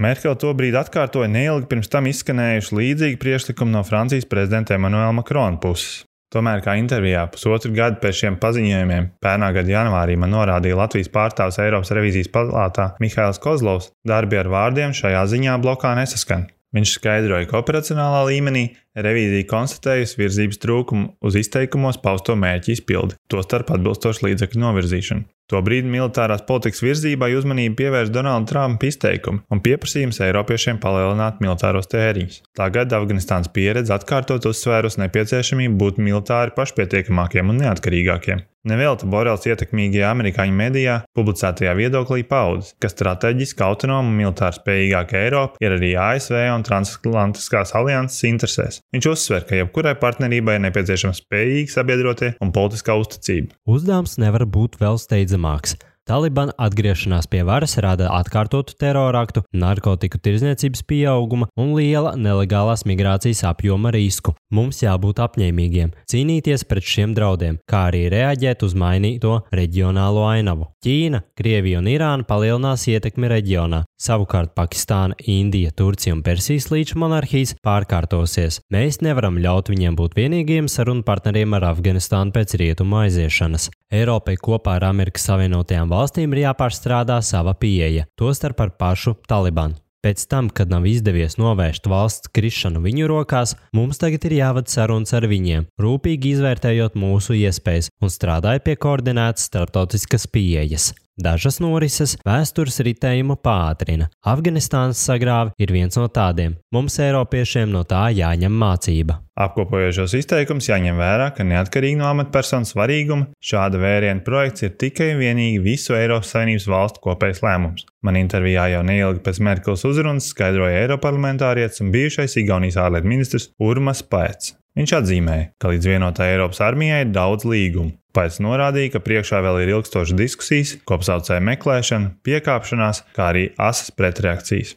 Merkele 0.00 0.36
tobrīd 0.40 0.76
atkārtoja 0.80 1.28
neilgi 1.28 1.68
pirms 1.68 1.90
tam 1.92 2.06
izskanējuši 2.08 2.76
līdzīgi 2.78 3.18
priekšlikumi 3.20 3.74
no 3.74 3.82
Francijas 3.84 4.28
prezidenta 4.28 4.76
Emmanuela 4.78 5.12
Makrona 5.12 5.60
puses. 5.60 6.06
Tomēr, 6.30 6.60
kā 6.62 6.76
intervijā 6.78 7.24
pusotru 7.34 7.72
gadu 7.74 7.98
pēc 8.04 8.20
šiem 8.20 8.36
paziņojumiem, 8.40 9.08
pērnā 9.20 9.48
gada 9.56 9.72
janvārī 9.72 10.14
man 10.20 10.30
norādīja 10.30 10.78
Latvijas 10.78 11.10
pārstāvs 11.10 11.58
Eiropas 11.58 11.90
revīzijas 11.96 12.30
palātā 12.30 12.92
Mihails 13.02 13.42
Kozlovs, 13.42 13.90
darbi 14.06 14.38
ar 14.38 14.48
vārdiem 14.52 14.94
šajā 14.94 15.24
ziņā 15.32 15.58
blokā 15.64 15.90
nesaskan. 15.98 16.46
Viņš 16.70 16.92
skaidroja, 17.00 17.48
ka 17.50 17.58
operacionālā 17.58 18.22
līmenī 18.28 18.62
revīzija 18.94 19.48
konstatējusi 19.50 20.20
virzības 20.22 20.62
trūkumu 20.62 21.08
uz 21.26 21.40
izteikumos 21.42 21.98
pausto 21.98 22.38
mērķu 22.38 22.76
izpildi, 22.76 23.18
tostarp 23.26 23.74
atbilstošu 23.74 24.28
līdzekļu 24.28 24.62
novirzīšanu. 24.68 25.26
Tobrīd 25.50 25.88
militārās 25.90 26.44
politikas 26.46 26.82
virzībai 26.84 27.32
uzmanību 27.34 27.74
pievērš 27.80 28.12
Donalda 28.14 28.46
Trumpa 28.52 28.86
izteikumi 28.86 29.42
un 29.50 29.62
pieprasījums 29.64 30.22
Eiropiešiem 30.22 30.78
palielināt 30.82 31.42
militāros 31.42 31.90
tēriņus. 31.90 32.44
Tagad 32.58 32.94
Afganistānas 32.94 33.50
pieredze 33.54 33.96
atkārtot 33.96 34.46
uzsvērus 34.52 35.00
nepieciešamību 35.02 35.80
būt 35.82 35.98
militāri 36.06 36.54
pašpietiekamākiem 36.54 37.50
un 37.50 37.62
neatkarīgākiem. 37.64 38.46
Nevelti 38.68 39.06
Borels 39.08 39.46
ietekmīgajā 39.48 40.10
amerikāņu 40.12 40.52
medijā 40.52 40.98
publicētajā 41.16 41.72
viedoklī 41.78 42.26
paudz, 42.28 42.74
ka 42.76 42.90
strateģiski 42.92 43.64
autonoma 43.64 44.10
un 44.10 44.18
militāri 44.18 44.58
spējīgāka 44.58 45.16
Eiropa 45.16 45.62
ir 45.64 45.78
arī 45.78 45.94
ASV 45.96 46.36
un 46.52 46.66
transatlantiskās 46.68 47.72
alianses 47.78 48.26
interesēs. 48.28 48.82
Viņš 48.92 49.08
uzsver, 49.14 49.46
ka 49.48 49.56
jebkurai 49.62 49.94
partnerībai 50.02 50.58
ir 50.58 50.64
nepieciešama 50.66 51.16
spējīga 51.16 51.72
sabiedrotie 51.72 52.34
un 52.44 52.52
politiskā 52.52 52.98
uzticība. 53.00 53.56
Uzdevums 53.64 54.18
nevar 54.20 54.44
būt 54.44 54.76
vēl 54.82 55.00
steidzamāks. 55.40 55.76
Talibana 56.08 56.50
atgriešanās 56.58 57.28
pie 57.30 57.44
varas 57.46 57.76
rada 57.78 58.08
atkārtotu 58.10 58.74
teroraktu, 58.80 59.44
narkotiku 59.52 60.18
tirzniecības 60.18 60.82
pieauguma 60.82 61.46
un 61.56 61.74
liela 61.76 62.16
nelegālās 62.16 62.82
migrācijas 62.88 63.44
apjoma 63.46 63.92
risku. 63.94 64.34
Mums 64.50 64.82
jābūt 64.82 65.20
apņēmīgiem, 65.22 65.92
cīnīties 66.10 66.64
pret 66.66 66.82
šiem 66.82 67.14
draudiem, 67.14 67.60
kā 67.68 67.86
arī 67.92 68.08
reaģēt 68.10 68.64
uz 68.66 68.74
mainīto 68.74 69.44
reģionālo 69.54 70.24
ainavu. 70.26 70.72
Ķīna, 70.82 71.22
Krievija 71.38 71.78
un 71.78 71.92
Irāna 71.92 72.26
palielinās 72.26 72.88
ietekmi 72.90 73.30
reģionā. 73.30 73.84
Savukārt 74.00 74.54
Pakistāna, 74.56 75.16
Indija, 75.28 75.74
Turcija 75.76 76.14
un 76.16 76.22
Persijas 76.24 76.70
līča 76.72 76.96
monarhijas 77.02 77.52
pārkārtosies. 77.66 78.62
Mēs 78.72 79.02
nevaram 79.04 79.36
ļaut 79.44 79.68
viņiem 79.68 79.98
būt 79.98 80.16
vienīgiem 80.16 80.70
sarunu 80.72 81.04
partneriem 81.04 81.52
ar 81.58 81.68
Afganistānu 81.74 82.32
pēc 82.32 82.56
rietumu 82.62 83.02
aiziešanas. 83.02 83.68
Eiropai 83.92 84.38
kopā 84.40 84.78
ar 84.78 84.88
Amerikas 84.88 85.28
Savienotajām 85.28 85.92
valstīm 85.92 86.32
ir 86.32 86.46
jāpārstrādā 86.46 87.20
sava 87.20 87.52
pieeja, 87.52 88.08
tostarp 88.16 88.64
ar 88.64 88.72
pašu 88.80 89.18
Talibanu. 89.28 89.76
Pēc 90.00 90.22
tam, 90.32 90.46
kad 90.48 90.70
nav 90.72 90.86
izdevies 90.88 91.36
novērst 91.36 91.84
valsts 91.92 92.30
krišanu 92.32 92.80
viņu 92.80 93.08
rokās, 93.10 93.52
mums 93.76 94.00
tagad 94.00 94.24
ir 94.30 94.38
jāvada 94.38 94.72
sarunas 94.72 95.12
ar 95.12 95.26
viņiem, 95.28 95.66
rūpīgi 95.76 96.32
izvērtējot 96.38 96.96
mūsu 96.96 97.36
iespējas 97.36 97.92
un 98.00 98.08
strādājot 98.08 98.64
pie 98.64 98.78
koordinētas 98.80 99.50
starptautiskas 99.50 100.24
pieejas. 100.32 100.94
Dažas 101.20 101.58
norises 101.60 102.14
vēstures 102.24 102.78
ritējumu 102.86 103.34
pātrina. 103.44 104.06
Afganistānas 104.24 105.02
sagrāvi 105.04 105.52
ir 105.60 105.72
viens 105.74 105.98
no 106.00 106.06
tādiem. 106.08 106.54
Mums, 106.72 106.96
Eiropiešiem, 107.04 107.68
no 107.68 107.82
tā 107.84 108.06
jāņem 108.16 108.54
mācība. 108.62 109.18
Apkopojošos 109.40 110.14
izteikumus 110.16 110.70
jāņem 110.70 110.96
vērā, 111.00 111.30
ka 111.36 111.44
neatkarīgi 111.44 111.98
no 112.00 112.08
amatpersonu 112.08 112.68
svarīguma, 112.68 113.28
šāda 113.36 113.80
vēriena 113.80 114.24
projekts 114.24 114.64
ir 114.64 114.74
tikai 114.80 115.10
un 115.14 115.20
vienīgi 115.20 115.60
visu 115.64 115.96
Eiropas 115.96 116.32
Savienības 116.32 116.68
valstu 116.72 117.04
kopējs 117.04 117.44
lēmums. 117.44 117.84
Man 118.04 118.16
intervijā 118.20 118.70
jau 118.74 118.82
neilgi 118.86 119.24
pēc 119.26 119.42
Merkels 119.44 119.84
uzrunas 119.88 120.32
skaidroja 120.32 120.86
Eiroparlamentārietis 120.86 121.84
un 121.84 121.92
bijušais 121.92 122.40
Igaunijas 122.40 122.80
ārlietu 122.80 123.12
ministrs 123.12 123.50
Urmas 123.60 124.00
Paets. 124.00 124.54
Viņš 124.78 124.92
atzīmēja, 125.00 125.48
ka 125.60 125.72
līdz 125.72 125.88
vienotai 125.90 126.32
Eiropas 126.34 126.60
armijai 126.64 127.02
ir 127.04 127.12
daudz 127.12 127.44
līgumu. 127.48 127.96
Pēc 128.10 128.40
norādīja, 128.42 128.96
ka 128.96 129.04
priekšā 129.06 129.38
vēl 129.44 129.60
ir 129.62 129.74
ilgstošas 129.76 130.18
diskusijas, 130.18 130.74
kopsaucēju 130.88 131.46
meklēšana, 131.46 132.14
piekāpšanās, 132.26 133.04
kā 133.14 133.30
arī 133.30 133.48
asas 133.54 133.94
pretreakcijas. 133.94 134.74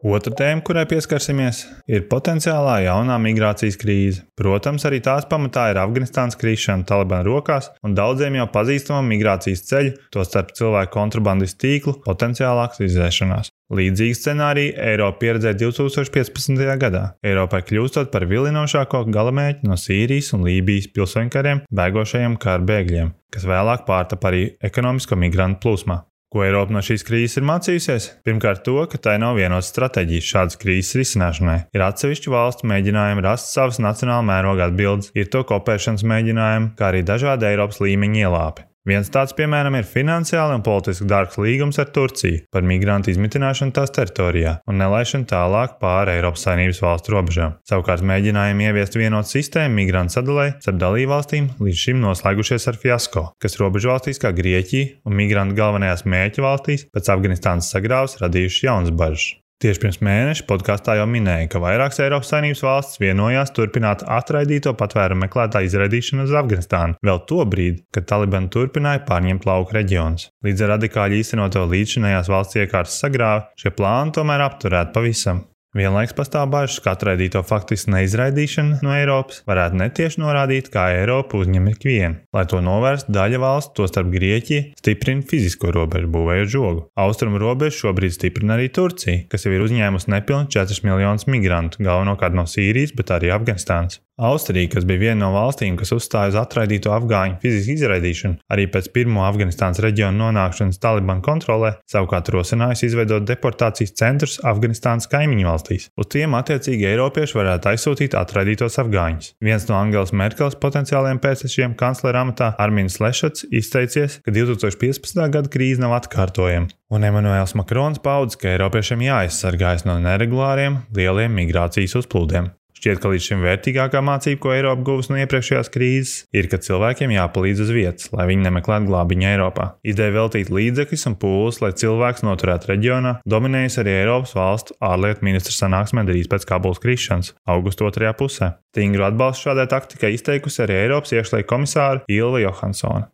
Otra 0.00 0.32
tēma, 0.32 0.62
kurai 0.66 0.86
pieskarsimies, 0.88 1.60
ir 1.86 2.06
potenciālā 2.10 2.80
jaunā 2.86 3.18
migrācijas 3.20 3.76
krīze. 3.78 4.24
Protams, 4.38 4.86
arī 4.88 4.98
tās 5.04 5.28
pamatā 5.28 5.68
ir 5.70 5.78
Afganistānas 5.82 6.38
krišana 6.40 6.88
Talibana 6.88 7.26
rokās 7.28 7.68
un 7.86 7.94
daudziem 7.94 8.40
jau 8.40 8.48
pazīstama 8.50 9.04
migrācijas 9.06 9.62
ceļu, 9.68 9.94
tostarp 10.10 10.56
cilvēku 10.56 10.96
kontrabandistu 10.96 11.62
tīklu, 11.66 11.98
potenciālāks 12.08 12.80
izdzēšanās. 12.88 13.49
Līdzīgi 13.70 14.16
scenāriju 14.18 14.72
Eiropa 14.82 15.20
pieredzēja 15.20 15.54
2015. 15.60 16.58
gadā, 16.80 17.02
Eiropai 17.22 17.60
kļūstot 17.68 18.10
par 18.10 18.24
vilinošāko 18.26 19.04
galamērķi 19.14 19.68
no 19.70 19.76
Sīrijas 19.78 20.32
un 20.34 20.42
Lībijas 20.48 20.88
pilsoņkariem 20.90 21.62
bēgošajiem 21.70 22.34
kara 22.42 22.66
bēgļiem, 22.66 23.12
kas 23.30 23.46
vēlāk 23.46 23.84
pārtapa 23.86 24.32
arī 24.32 24.48
ekonomisko 24.66 25.18
migrantu 25.22 25.62
plūsmā. 25.62 26.00
Ko 26.30 26.42
Eiropa 26.46 26.74
no 26.74 26.82
šīs 26.82 27.02
krīzes 27.06 27.38
ir 27.38 27.46
mācījusies? 27.46 28.04
Pirmkārt, 28.26 28.64
to, 28.66 28.76
ka 28.90 28.98
tai 29.02 29.16
nav 29.22 29.38
vienotas 29.38 29.70
stratēģijas 29.70 30.28
šādas 30.32 30.58
krīzes 30.62 30.98
risināšanai. 30.98 31.56
Ir 31.74 31.82
atsevišķu 31.86 32.34
valstu 32.34 32.70
mēģinājumi 32.70 33.26
rast 33.26 33.50
savas 33.54 33.78
nacionāla 33.82 34.26
mēroga 34.30 34.66
atbildes, 34.70 35.10
ir 35.18 35.30
to 35.30 35.42
kopēšanas 35.46 36.06
mēģinājumi, 36.06 36.72
kā 36.78 36.90
arī 36.90 37.02
dažādi 37.06 37.50
Eiropas 37.50 37.82
līmeņa 37.82 38.22
ielāpi. 38.26 38.69
Viens 38.90 39.06
tāds, 39.12 39.30
piemēram, 39.38 39.76
ir 39.78 39.86
finansiāli 39.86 40.56
un 40.56 40.64
politiski 40.66 41.04
dārgs 41.06 41.36
līgums 41.38 41.78
ar 41.78 41.92
Turciju 41.94 42.40
par 42.50 42.64
migrantu 42.66 43.12
izmitināšanu 43.12 43.70
tās 43.76 43.92
teritorijā 43.94 44.56
un 44.66 44.80
nelaišanu 44.82 45.28
tālāk 45.30 45.76
pāri 45.78 46.16
Eiropas 46.16 46.42
Savienības 46.48 46.80
valstu 46.82 47.14
robežām. 47.14 47.54
Savukārt 47.70 48.02
mēģinājumi 48.10 48.66
ieviest 48.66 48.98
vienotu 48.98 49.36
sistēmu 49.36 49.78
migrantu 49.78 50.16
sadalē 50.16 50.48
starp 50.56 50.80
dalībvalstīm 50.82 51.52
līdz 51.62 51.84
šim 51.84 52.02
noslēgušies 52.02 52.66
ar 52.72 52.80
fiasko, 52.82 53.26
kas 53.38 53.60
robežu 53.62 53.92
valstīs 53.92 54.18
kā 54.18 54.34
Grieķija 54.34 55.04
un 55.06 55.14
migrantu 55.22 55.60
galvenajās 55.60 56.02
mērķu 56.10 56.48
valstīs 56.48 56.88
pēc 56.90 57.12
Afganistānas 57.14 57.70
sagrāvas 57.70 58.18
radījuši 58.24 58.66
jaunas 58.66 58.90
bažas. 58.90 59.36
Tieši 59.60 59.80
pirms 59.82 59.98
mēneša 60.00 60.46
podkāstā 60.48 60.94
jau 60.96 61.04
minēja, 61.04 61.50
ka 61.52 61.60
vairākas 61.60 62.00
Eiropas 62.00 62.30
Savienības 62.32 62.62
valstis 62.64 63.00
vienojās 63.02 63.52
turpināt 63.52 64.06
atraidīto 64.08 64.72
patvērumu 64.80 65.26
meklētāju 65.26 65.68
izraidīšanu 65.68 66.24
uz 66.24 66.32
Afganistānu 66.40 66.96
vēl 67.04 67.20
to 67.28 67.44
brīdi, 67.44 67.84
kad 67.92 68.08
Taliban 68.08 68.48
turpināja 68.48 69.04
pārņemt 69.04 69.44
lauku 69.44 69.76
reģionus. 69.76 70.30
Līdz 70.48 70.64
ar 70.64 70.74
radikāļu 70.78 71.20
īstenoto 71.20 71.66
līdzšinējās 71.74 72.32
valsts 72.32 72.56
iekārtas 72.56 72.96
sagrāvi, 73.04 73.50
šie 73.60 73.76
plāni 73.76 74.16
tomēr 74.16 74.48
apturēti 74.48 74.96
pavisam. 74.96 75.44
Vienlaikus 75.70 76.16
pastāv 76.18 76.48
bažas, 76.50 76.80
ka 76.82 76.96
atraidīto 76.96 77.44
faktiski 77.46 77.92
neizraidīšana 77.94 78.80
no 78.82 78.90
Eiropas 78.90 79.44
varētu 79.46 79.78
netieši 79.78 80.18
norādīt, 80.18 80.66
kā 80.74 80.88
Eiropa 80.96 81.38
uzņem 81.38 81.68
ikvienu. 81.70 82.18
Lai 82.34 82.42
to 82.50 82.58
novērstu, 82.66 83.14
daļa 83.14 83.38
valsts, 83.38 83.76
tostarp 83.78 84.10
Grieķija, 84.10 84.72
stiprina 84.82 85.22
fizisko 85.30 85.70
robežu 85.76 86.10
būvējot 86.10 86.50
žogu. 86.56 86.84
Austrumu 86.98 87.38
robežu 87.38 87.84
šobrīd 87.84 88.18
stiprina 88.18 88.58
arī 88.58 88.66
Turcija, 88.74 89.28
kas 89.30 89.46
jau 89.46 89.54
ir 89.54 89.62
uzņēmusi 89.68 90.10
nepilnīgi 90.10 90.56
4 90.58 90.86
miljonus 90.90 91.30
migrantu, 91.30 91.86
galvenokārt 91.86 92.34
no 92.34 92.48
Sīrijas, 92.50 92.96
bet 92.98 93.14
arī 93.14 93.30
Afganistānas. 93.30 94.02
Austrija, 94.20 94.68
kas 94.74 94.84
bija 94.84 95.00
viena 95.00 95.22
no 95.22 95.30
valstīm, 95.32 95.78
kas 95.80 95.94
uzstāja 95.96 96.28
uz 96.34 96.36
atraidīto 96.36 96.92
afgāņu 96.92 97.38
fizisku 97.40 97.72
izraidīšanu, 97.78 98.36
arī 98.52 98.66
pēc 98.68 98.90
pirmo 98.92 99.24
Afganistānas 99.24 99.80
reģiona 99.80 100.12
nonākšanas 100.18 100.80
Taliban 100.82 101.22
kontrolē, 101.24 101.72
savukārt 101.88 102.28
rosinājusi 102.34 102.90
izveidot 102.90 103.24
deportācijas 103.24 103.94
centrus 103.96 104.36
Afganistānas 104.44 105.08
kaimiņu 105.08 105.48
valstīs. 105.48 105.88
Uz 105.96 106.10
tiem 106.12 106.36
attiecīgi 106.36 106.90
Eiropieši 106.90 107.38
varētu 107.40 107.72
aizsūtīt 107.72 108.18
atraidītos 108.20 108.76
afgāņus. 108.84 109.32
Viens 109.40 109.64
no 109.70 109.78
Angelas 109.80 110.12
Merkeles 110.12 110.58
potenciālajiem 110.60 111.22
pēctečiem 111.24 111.78
kanclera 111.80 112.26
amatā 112.26 112.52
Armīns 112.60 113.00
Lešats 113.00 113.48
izteicies, 113.48 114.20
ka 114.20 114.36
2015. 114.36 115.24
gada 115.32 115.48
krīze 115.48 115.80
nav 115.80 115.96
atkārtojama. 116.02 116.68
Un 116.90 117.06
Emanuēls 117.06 117.56
Makrons 117.56 118.04
paudz, 118.04 118.36
ka 118.36 118.52
Eiropiešiem 118.52 119.06
jāaizsargājas 119.06 119.86
no 119.88 119.96
neregulāriem, 120.02 120.82
lieliem 120.96 121.38
migrācijas 121.40 121.94
uzplūdiem. 122.02 122.50
Šķiet, 122.80 122.96
ka 122.96 123.10
līdz 123.12 123.24
šim 123.26 123.42
vērtīgākā 123.44 124.00
mācība, 124.00 124.38
ko 124.40 124.52
Eiropa 124.54 124.80
guvusi 124.88 125.12
no 125.12 125.18
iepriekšējās 125.20 125.68
krīzes, 125.74 126.12
ir, 126.32 126.46
ka 126.48 126.56
cilvēkiem 126.64 127.10
jāpalīdz 127.12 127.58
uz 127.66 127.72
vietas, 127.76 128.06
lai 128.14 128.24
viņi 128.30 128.46
nemeklētu 128.46 128.88
glābiņu 128.88 129.26
Eiropā. 129.28 129.66
Ideja 129.84 130.14
veltīt 130.14 130.48
līdzekļus 130.48 131.04
un 131.10 131.16
pūles, 131.20 131.58
lai 131.60 131.74
cilvēks 131.76 132.24
noturētu 132.24 132.70
reģionā, 132.72 133.12
dominējas 133.28 133.76
arī 133.82 133.98
Eiropas 133.98 134.32
valstu 134.38 134.78
ārlietu 134.80 135.28
ministra 135.28 135.52
sanāksmē 135.58 136.06
drīz 136.08 136.30
pēc 136.32 136.46
Kabulas 136.48 136.80
krišanas, 136.80 137.34
augusta 137.44 137.84
otrajā 137.90 138.14
pusē. 138.16 138.48
Stingru 138.72 139.04
atbalstu 139.10 139.50
šādai 139.50 139.68
taktikai 139.68 140.14
izteikusi 140.16 140.64
arī 140.64 140.78
Eiropas 140.86 141.12
iekšlietu 141.12 141.50
komisāra 141.52 142.00
Ilva 142.08 142.40
Johansona. 142.46 143.10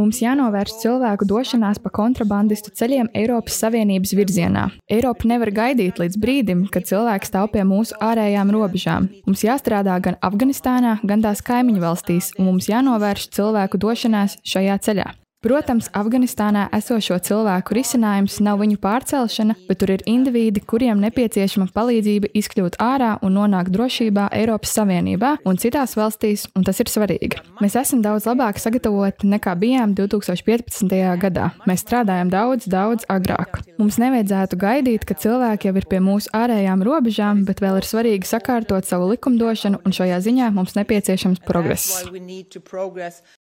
Mums 0.00 0.22
jānovērš 0.22 0.78
cilvēku 0.80 1.26
došanās 1.28 1.76
pa 1.84 1.90
kontrabandistu 1.92 2.72
ceļiem 2.78 3.10
Eiropas 3.12 3.58
Savienības 3.60 4.14
virzienā. 4.16 4.62
Eiropa 4.88 5.28
nevar 5.28 5.52
gaidīt 5.52 6.00
līdz 6.00 6.16
brīdim, 6.22 6.62
kad 6.72 6.88
cilvēks 6.88 7.28
stāv 7.28 7.50
pie 7.52 7.66
mūsu 7.68 7.98
ārējām 8.00 8.54
robežām. 8.56 9.10
Mums 9.28 9.44
jāstrādā 9.44 10.00
gan 10.00 10.16
Afganistānā, 10.24 10.96
gan 11.04 11.20
tās 11.20 11.44
kaimiņu 11.44 11.84
valstīs, 11.84 12.32
un 12.38 12.48
mums 12.48 12.72
jānovērš 12.72 13.28
cilvēku 13.36 13.82
došanās 13.84 14.40
šajā 14.48 14.80
ceļā. 14.88 15.12
Protams, 15.42 15.88
Afganistānā 15.90 16.68
esošo 16.70 17.16
cilvēku 17.26 17.74
risinājums 17.74 18.36
nav 18.46 18.60
viņu 18.60 18.76
pārcelšana, 18.78 19.56
bet 19.66 19.80
tur 19.80 19.90
ir 19.90 20.04
indivīdi, 20.06 20.62
kuriem 20.62 21.00
nepieciešama 21.02 21.66
palīdzība 21.74 22.30
izkļūt 22.38 22.78
ārā 22.78 23.16
un 23.26 23.34
nonākt 23.34 23.72
drošībā 23.74 24.28
Eiropas 24.38 24.76
Savienībā 24.78 25.32
un 25.42 25.58
citās 25.58 25.96
valstīs, 25.98 26.46
un 26.54 26.62
tas 26.68 26.78
ir 26.78 26.92
svarīgi. 26.92 27.42
Mēs 27.58 27.74
esam 27.80 28.04
daudz 28.06 28.30
labāk 28.30 28.62
sagatavoti 28.62 29.32
nekā 29.34 29.56
bijām 29.58 29.96
2015. 29.98 30.94
gadā. 31.26 31.50
Mēs 31.66 31.82
strādājam 31.88 32.30
daudz, 32.30 32.70
daudz 32.70 33.10
agrāk. 33.10 33.64
Mums 33.82 33.98
nevajadzētu 33.98 34.62
gaidīt, 34.62 35.10
ka 35.10 35.18
cilvēki 35.18 35.72
jau 35.72 35.76
ir 35.82 35.90
pie 35.90 35.98
mūsu 36.06 36.30
ārējām 36.38 36.86
robežām, 36.86 37.42
bet 37.50 37.58
vēl 37.66 37.82
ir 37.82 37.90
svarīgi 37.90 38.30
sakārtot 38.30 38.86
savu 38.86 39.10
likumdošanu, 39.16 39.82
un 39.82 39.98
šajā 39.98 40.22
ziņā 40.22 40.54
mums 40.54 40.78
nepieciešams 40.78 41.42
progress. 41.50 42.04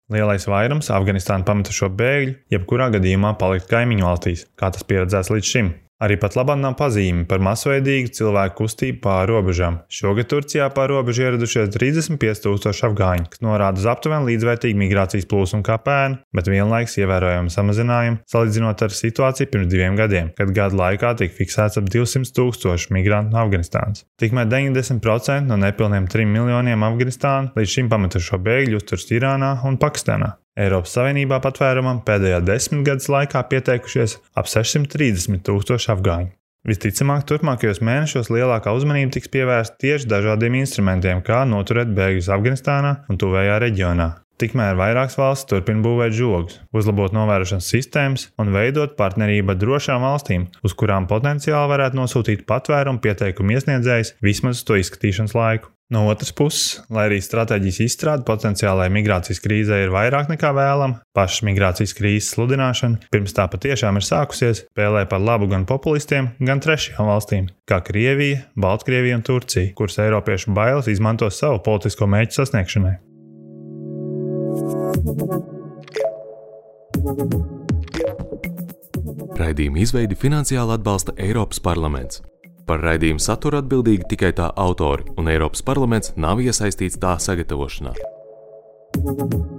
Lielais 0.08 0.46
vairums 0.48 0.88
Afganistānu 0.88 1.44
pametušo 1.44 1.90
bēgļu 1.92 2.38
jebkurā 2.54 2.86
gadījumā 2.94 3.34
palikt 3.40 3.68
kaimiņu 3.68 4.06
valstīs, 4.08 4.46
kā 4.56 4.70
tas 4.72 4.86
pieredzēts 4.88 5.28
līdz 5.34 5.50
šim. 5.52 5.68
Arī 5.98 6.14
pat 6.22 6.36
labāk 6.38 6.60
nav 6.62 6.76
pazīme 6.78 7.24
par 7.26 7.40
masveidīgu 7.42 8.12
cilvēku 8.14 8.60
kustību 8.60 9.00
pāri 9.02 9.32
robežām. 9.32 9.80
Šogad 9.90 10.28
Turcijā 10.30 10.68
pāri 10.70 10.94
robežu 10.94 11.24
ieradušies 11.24 11.72
35,000 11.74 12.86
afgāņu, 12.86 13.26
kas 13.32 13.42
norāda 13.42 13.82
uz 13.82 13.88
aptuveni 13.90 14.30
līdzvērtīgu 14.30 14.78
migrācijas 14.78 15.26
plūsmu 15.26 15.64
kā 15.66 15.80
pēnu, 15.82 16.20
bet 16.38 16.52
vienlaikus 16.52 16.94
ievērojamu 17.02 17.50
samazinājumu 17.50 18.22
salīdzinot 18.30 18.86
ar 18.86 18.94
situāciju 19.00 19.50
pirms 19.50 19.70
diviem 19.74 19.98
gadiem, 19.98 20.30
kad 20.38 20.54
gadu 20.54 20.78
laikā 20.78 21.16
tika 21.18 21.34
fiksēts 21.40 21.82
ap 21.82 21.90
200 21.90 22.30
tūkstoši 22.38 22.94
migrantu 22.94 23.34
no 23.34 23.42
Afganistānas. 23.42 24.06
Tikmēr 24.22 24.46
90% 24.54 25.50
no 25.50 25.58
nepilniem 25.58 26.06
3 26.06 26.30
miljoniem 26.30 26.86
Afganistānu 26.92 27.58
līdz 27.58 27.74
šim 27.74 27.90
pametušo 27.90 28.38
bēgļu 28.38 28.78
uzturas 28.78 29.10
Irānā 29.10 29.56
un 29.66 29.82
Pakistānā. 29.82 30.36
Eiropas 30.58 30.96
Savienībā 30.96 31.38
patvērumam 31.44 32.00
pēdējā 32.06 32.40
desmitgades 32.42 33.06
laikā 33.12 33.44
pieteikušies 33.52 34.16
ap 34.34 34.50
630 34.50 35.44
tūkstoši 35.46 35.92
afgāņu. 35.94 36.32
Visticamāk, 36.66 37.22
turpmākajos 37.30 37.78
mēnešos 37.86 38.32
lielākā 38.34 38.72
uzmanība 38.74 39.14
tiks 39.14 39.30
pievērsta 39.30 39.78
tieši 39.84 40.08
dažādiem 40.10 40.58
instrumentiem, 40.58 41.22
kā 41.22 41.44
noturēt 41.46 41.94
bēgļus 41.94 42.32
Afganistānā 42.34 42.96
un 43.08 43.20
tuvējā 43.22 43.60
reģionā. 43.62 44.08
Tikmēr 44.38 44.76
vairākas 44.78 45.16
valstis 45.18 45.48
turpina 45.50 45.82
būvēt 45.82 46.12
žogus, 46.14 46.58
uzlabot 46.74 47.14
novērošanas 47.14 47.70
sistēmas 47.72 48.28
un 48.38 48.52
veidot 48.54 48.98
partnerību 48.98 49.54
ar 49.54 49.58
drošām 49.62 50.04
valstīm, 50.06 50.50
uz 50.62 50.74
kurām 50.78 51.08
potenciāli 51.10 51.72
varētu 51.72 51.98
nosūtīt 51.98 52.46
patvērumu 52.50 53.02
pieteikumu 53.02 53.56
iesniedzējs 53.56 54.14
vismaz 54.22 54.60
uz 54.60 54.68
to 54.68 54.78
izskatīšanas 54.78 55.34
laiku. 55.38 55.72
No 55.88 56.02
otras 56.04 56.34
puses, 56.36 56.82
lai 56.92 57.06
arī 57.08 57.16
stratēģijas 57.24 57.78
izstrāde 57.80 58.26
potenciālajai 58.28 58.92
migrācijas 58.92 59.38
krīzē 59.40 59.78
ir 59.86 59.92
vairāk 59.94 60.28
nekā 60.28 60.50
vēlama, 60.52 60.98
pašas 61.16 61.46
migrācijas 61.48 61.96
krīzes 61.96 62.28
sludināšana, 62.34 63.08
pirms 63.08 63.32
tā 63.32 63.46
patiešām 63.48 63.96
ir 63.96 64.04
sākusies, 64.04 64.66
spēlē 64.68 65.06
par 65.08 65.24
labu 65.24 65.48
gan 65.48 65.64
populistiem, 65.64 66.34
gan 66.44 66.60
trešajām 66.60 67.08
valstīm, 67.08 67.48
kā 67.64 67.80
Krievija, 67.88 68.44
Baltkrievija 68.52 69.16
un 69.16 69.24
Turcija, 69.24 69.72
kuras 69.80 69.96
Eiropiešu 70.04 70.52
bailes 70.52 70.92
izmanto 70.92 71.32
savu 71.32 71.64
politisko 71.64 72.04
mērķu 72.04 72.42
sasniegšanai. 72.42 72.96
Raidījuma 79.40 79.80
izveidi 79.80 80.20
finansiāli 80.20 80.76
atbalsta 80.76 81.16
Eiropas 81.16 81.64
parlaments. 81.64 82.20
Par 82.68 82.82
raidījumu 82.84 83.22
saturu 83.24 83.62
atbildīgi 83.62 84.10
tikai 84.10 84.34
tā 84.36 84.50
autori, 84.60 85.08
un 85.16 85.30
Eiropas 85.32 85.64
parlaments 85.64 86.12
nav 86.16 86.42
iesaistīts 86.44 87.00
tā 87.00 87.16
sagatavošanā. 87.16 87.94
thank 88.94 89.34
you 89.34 89.57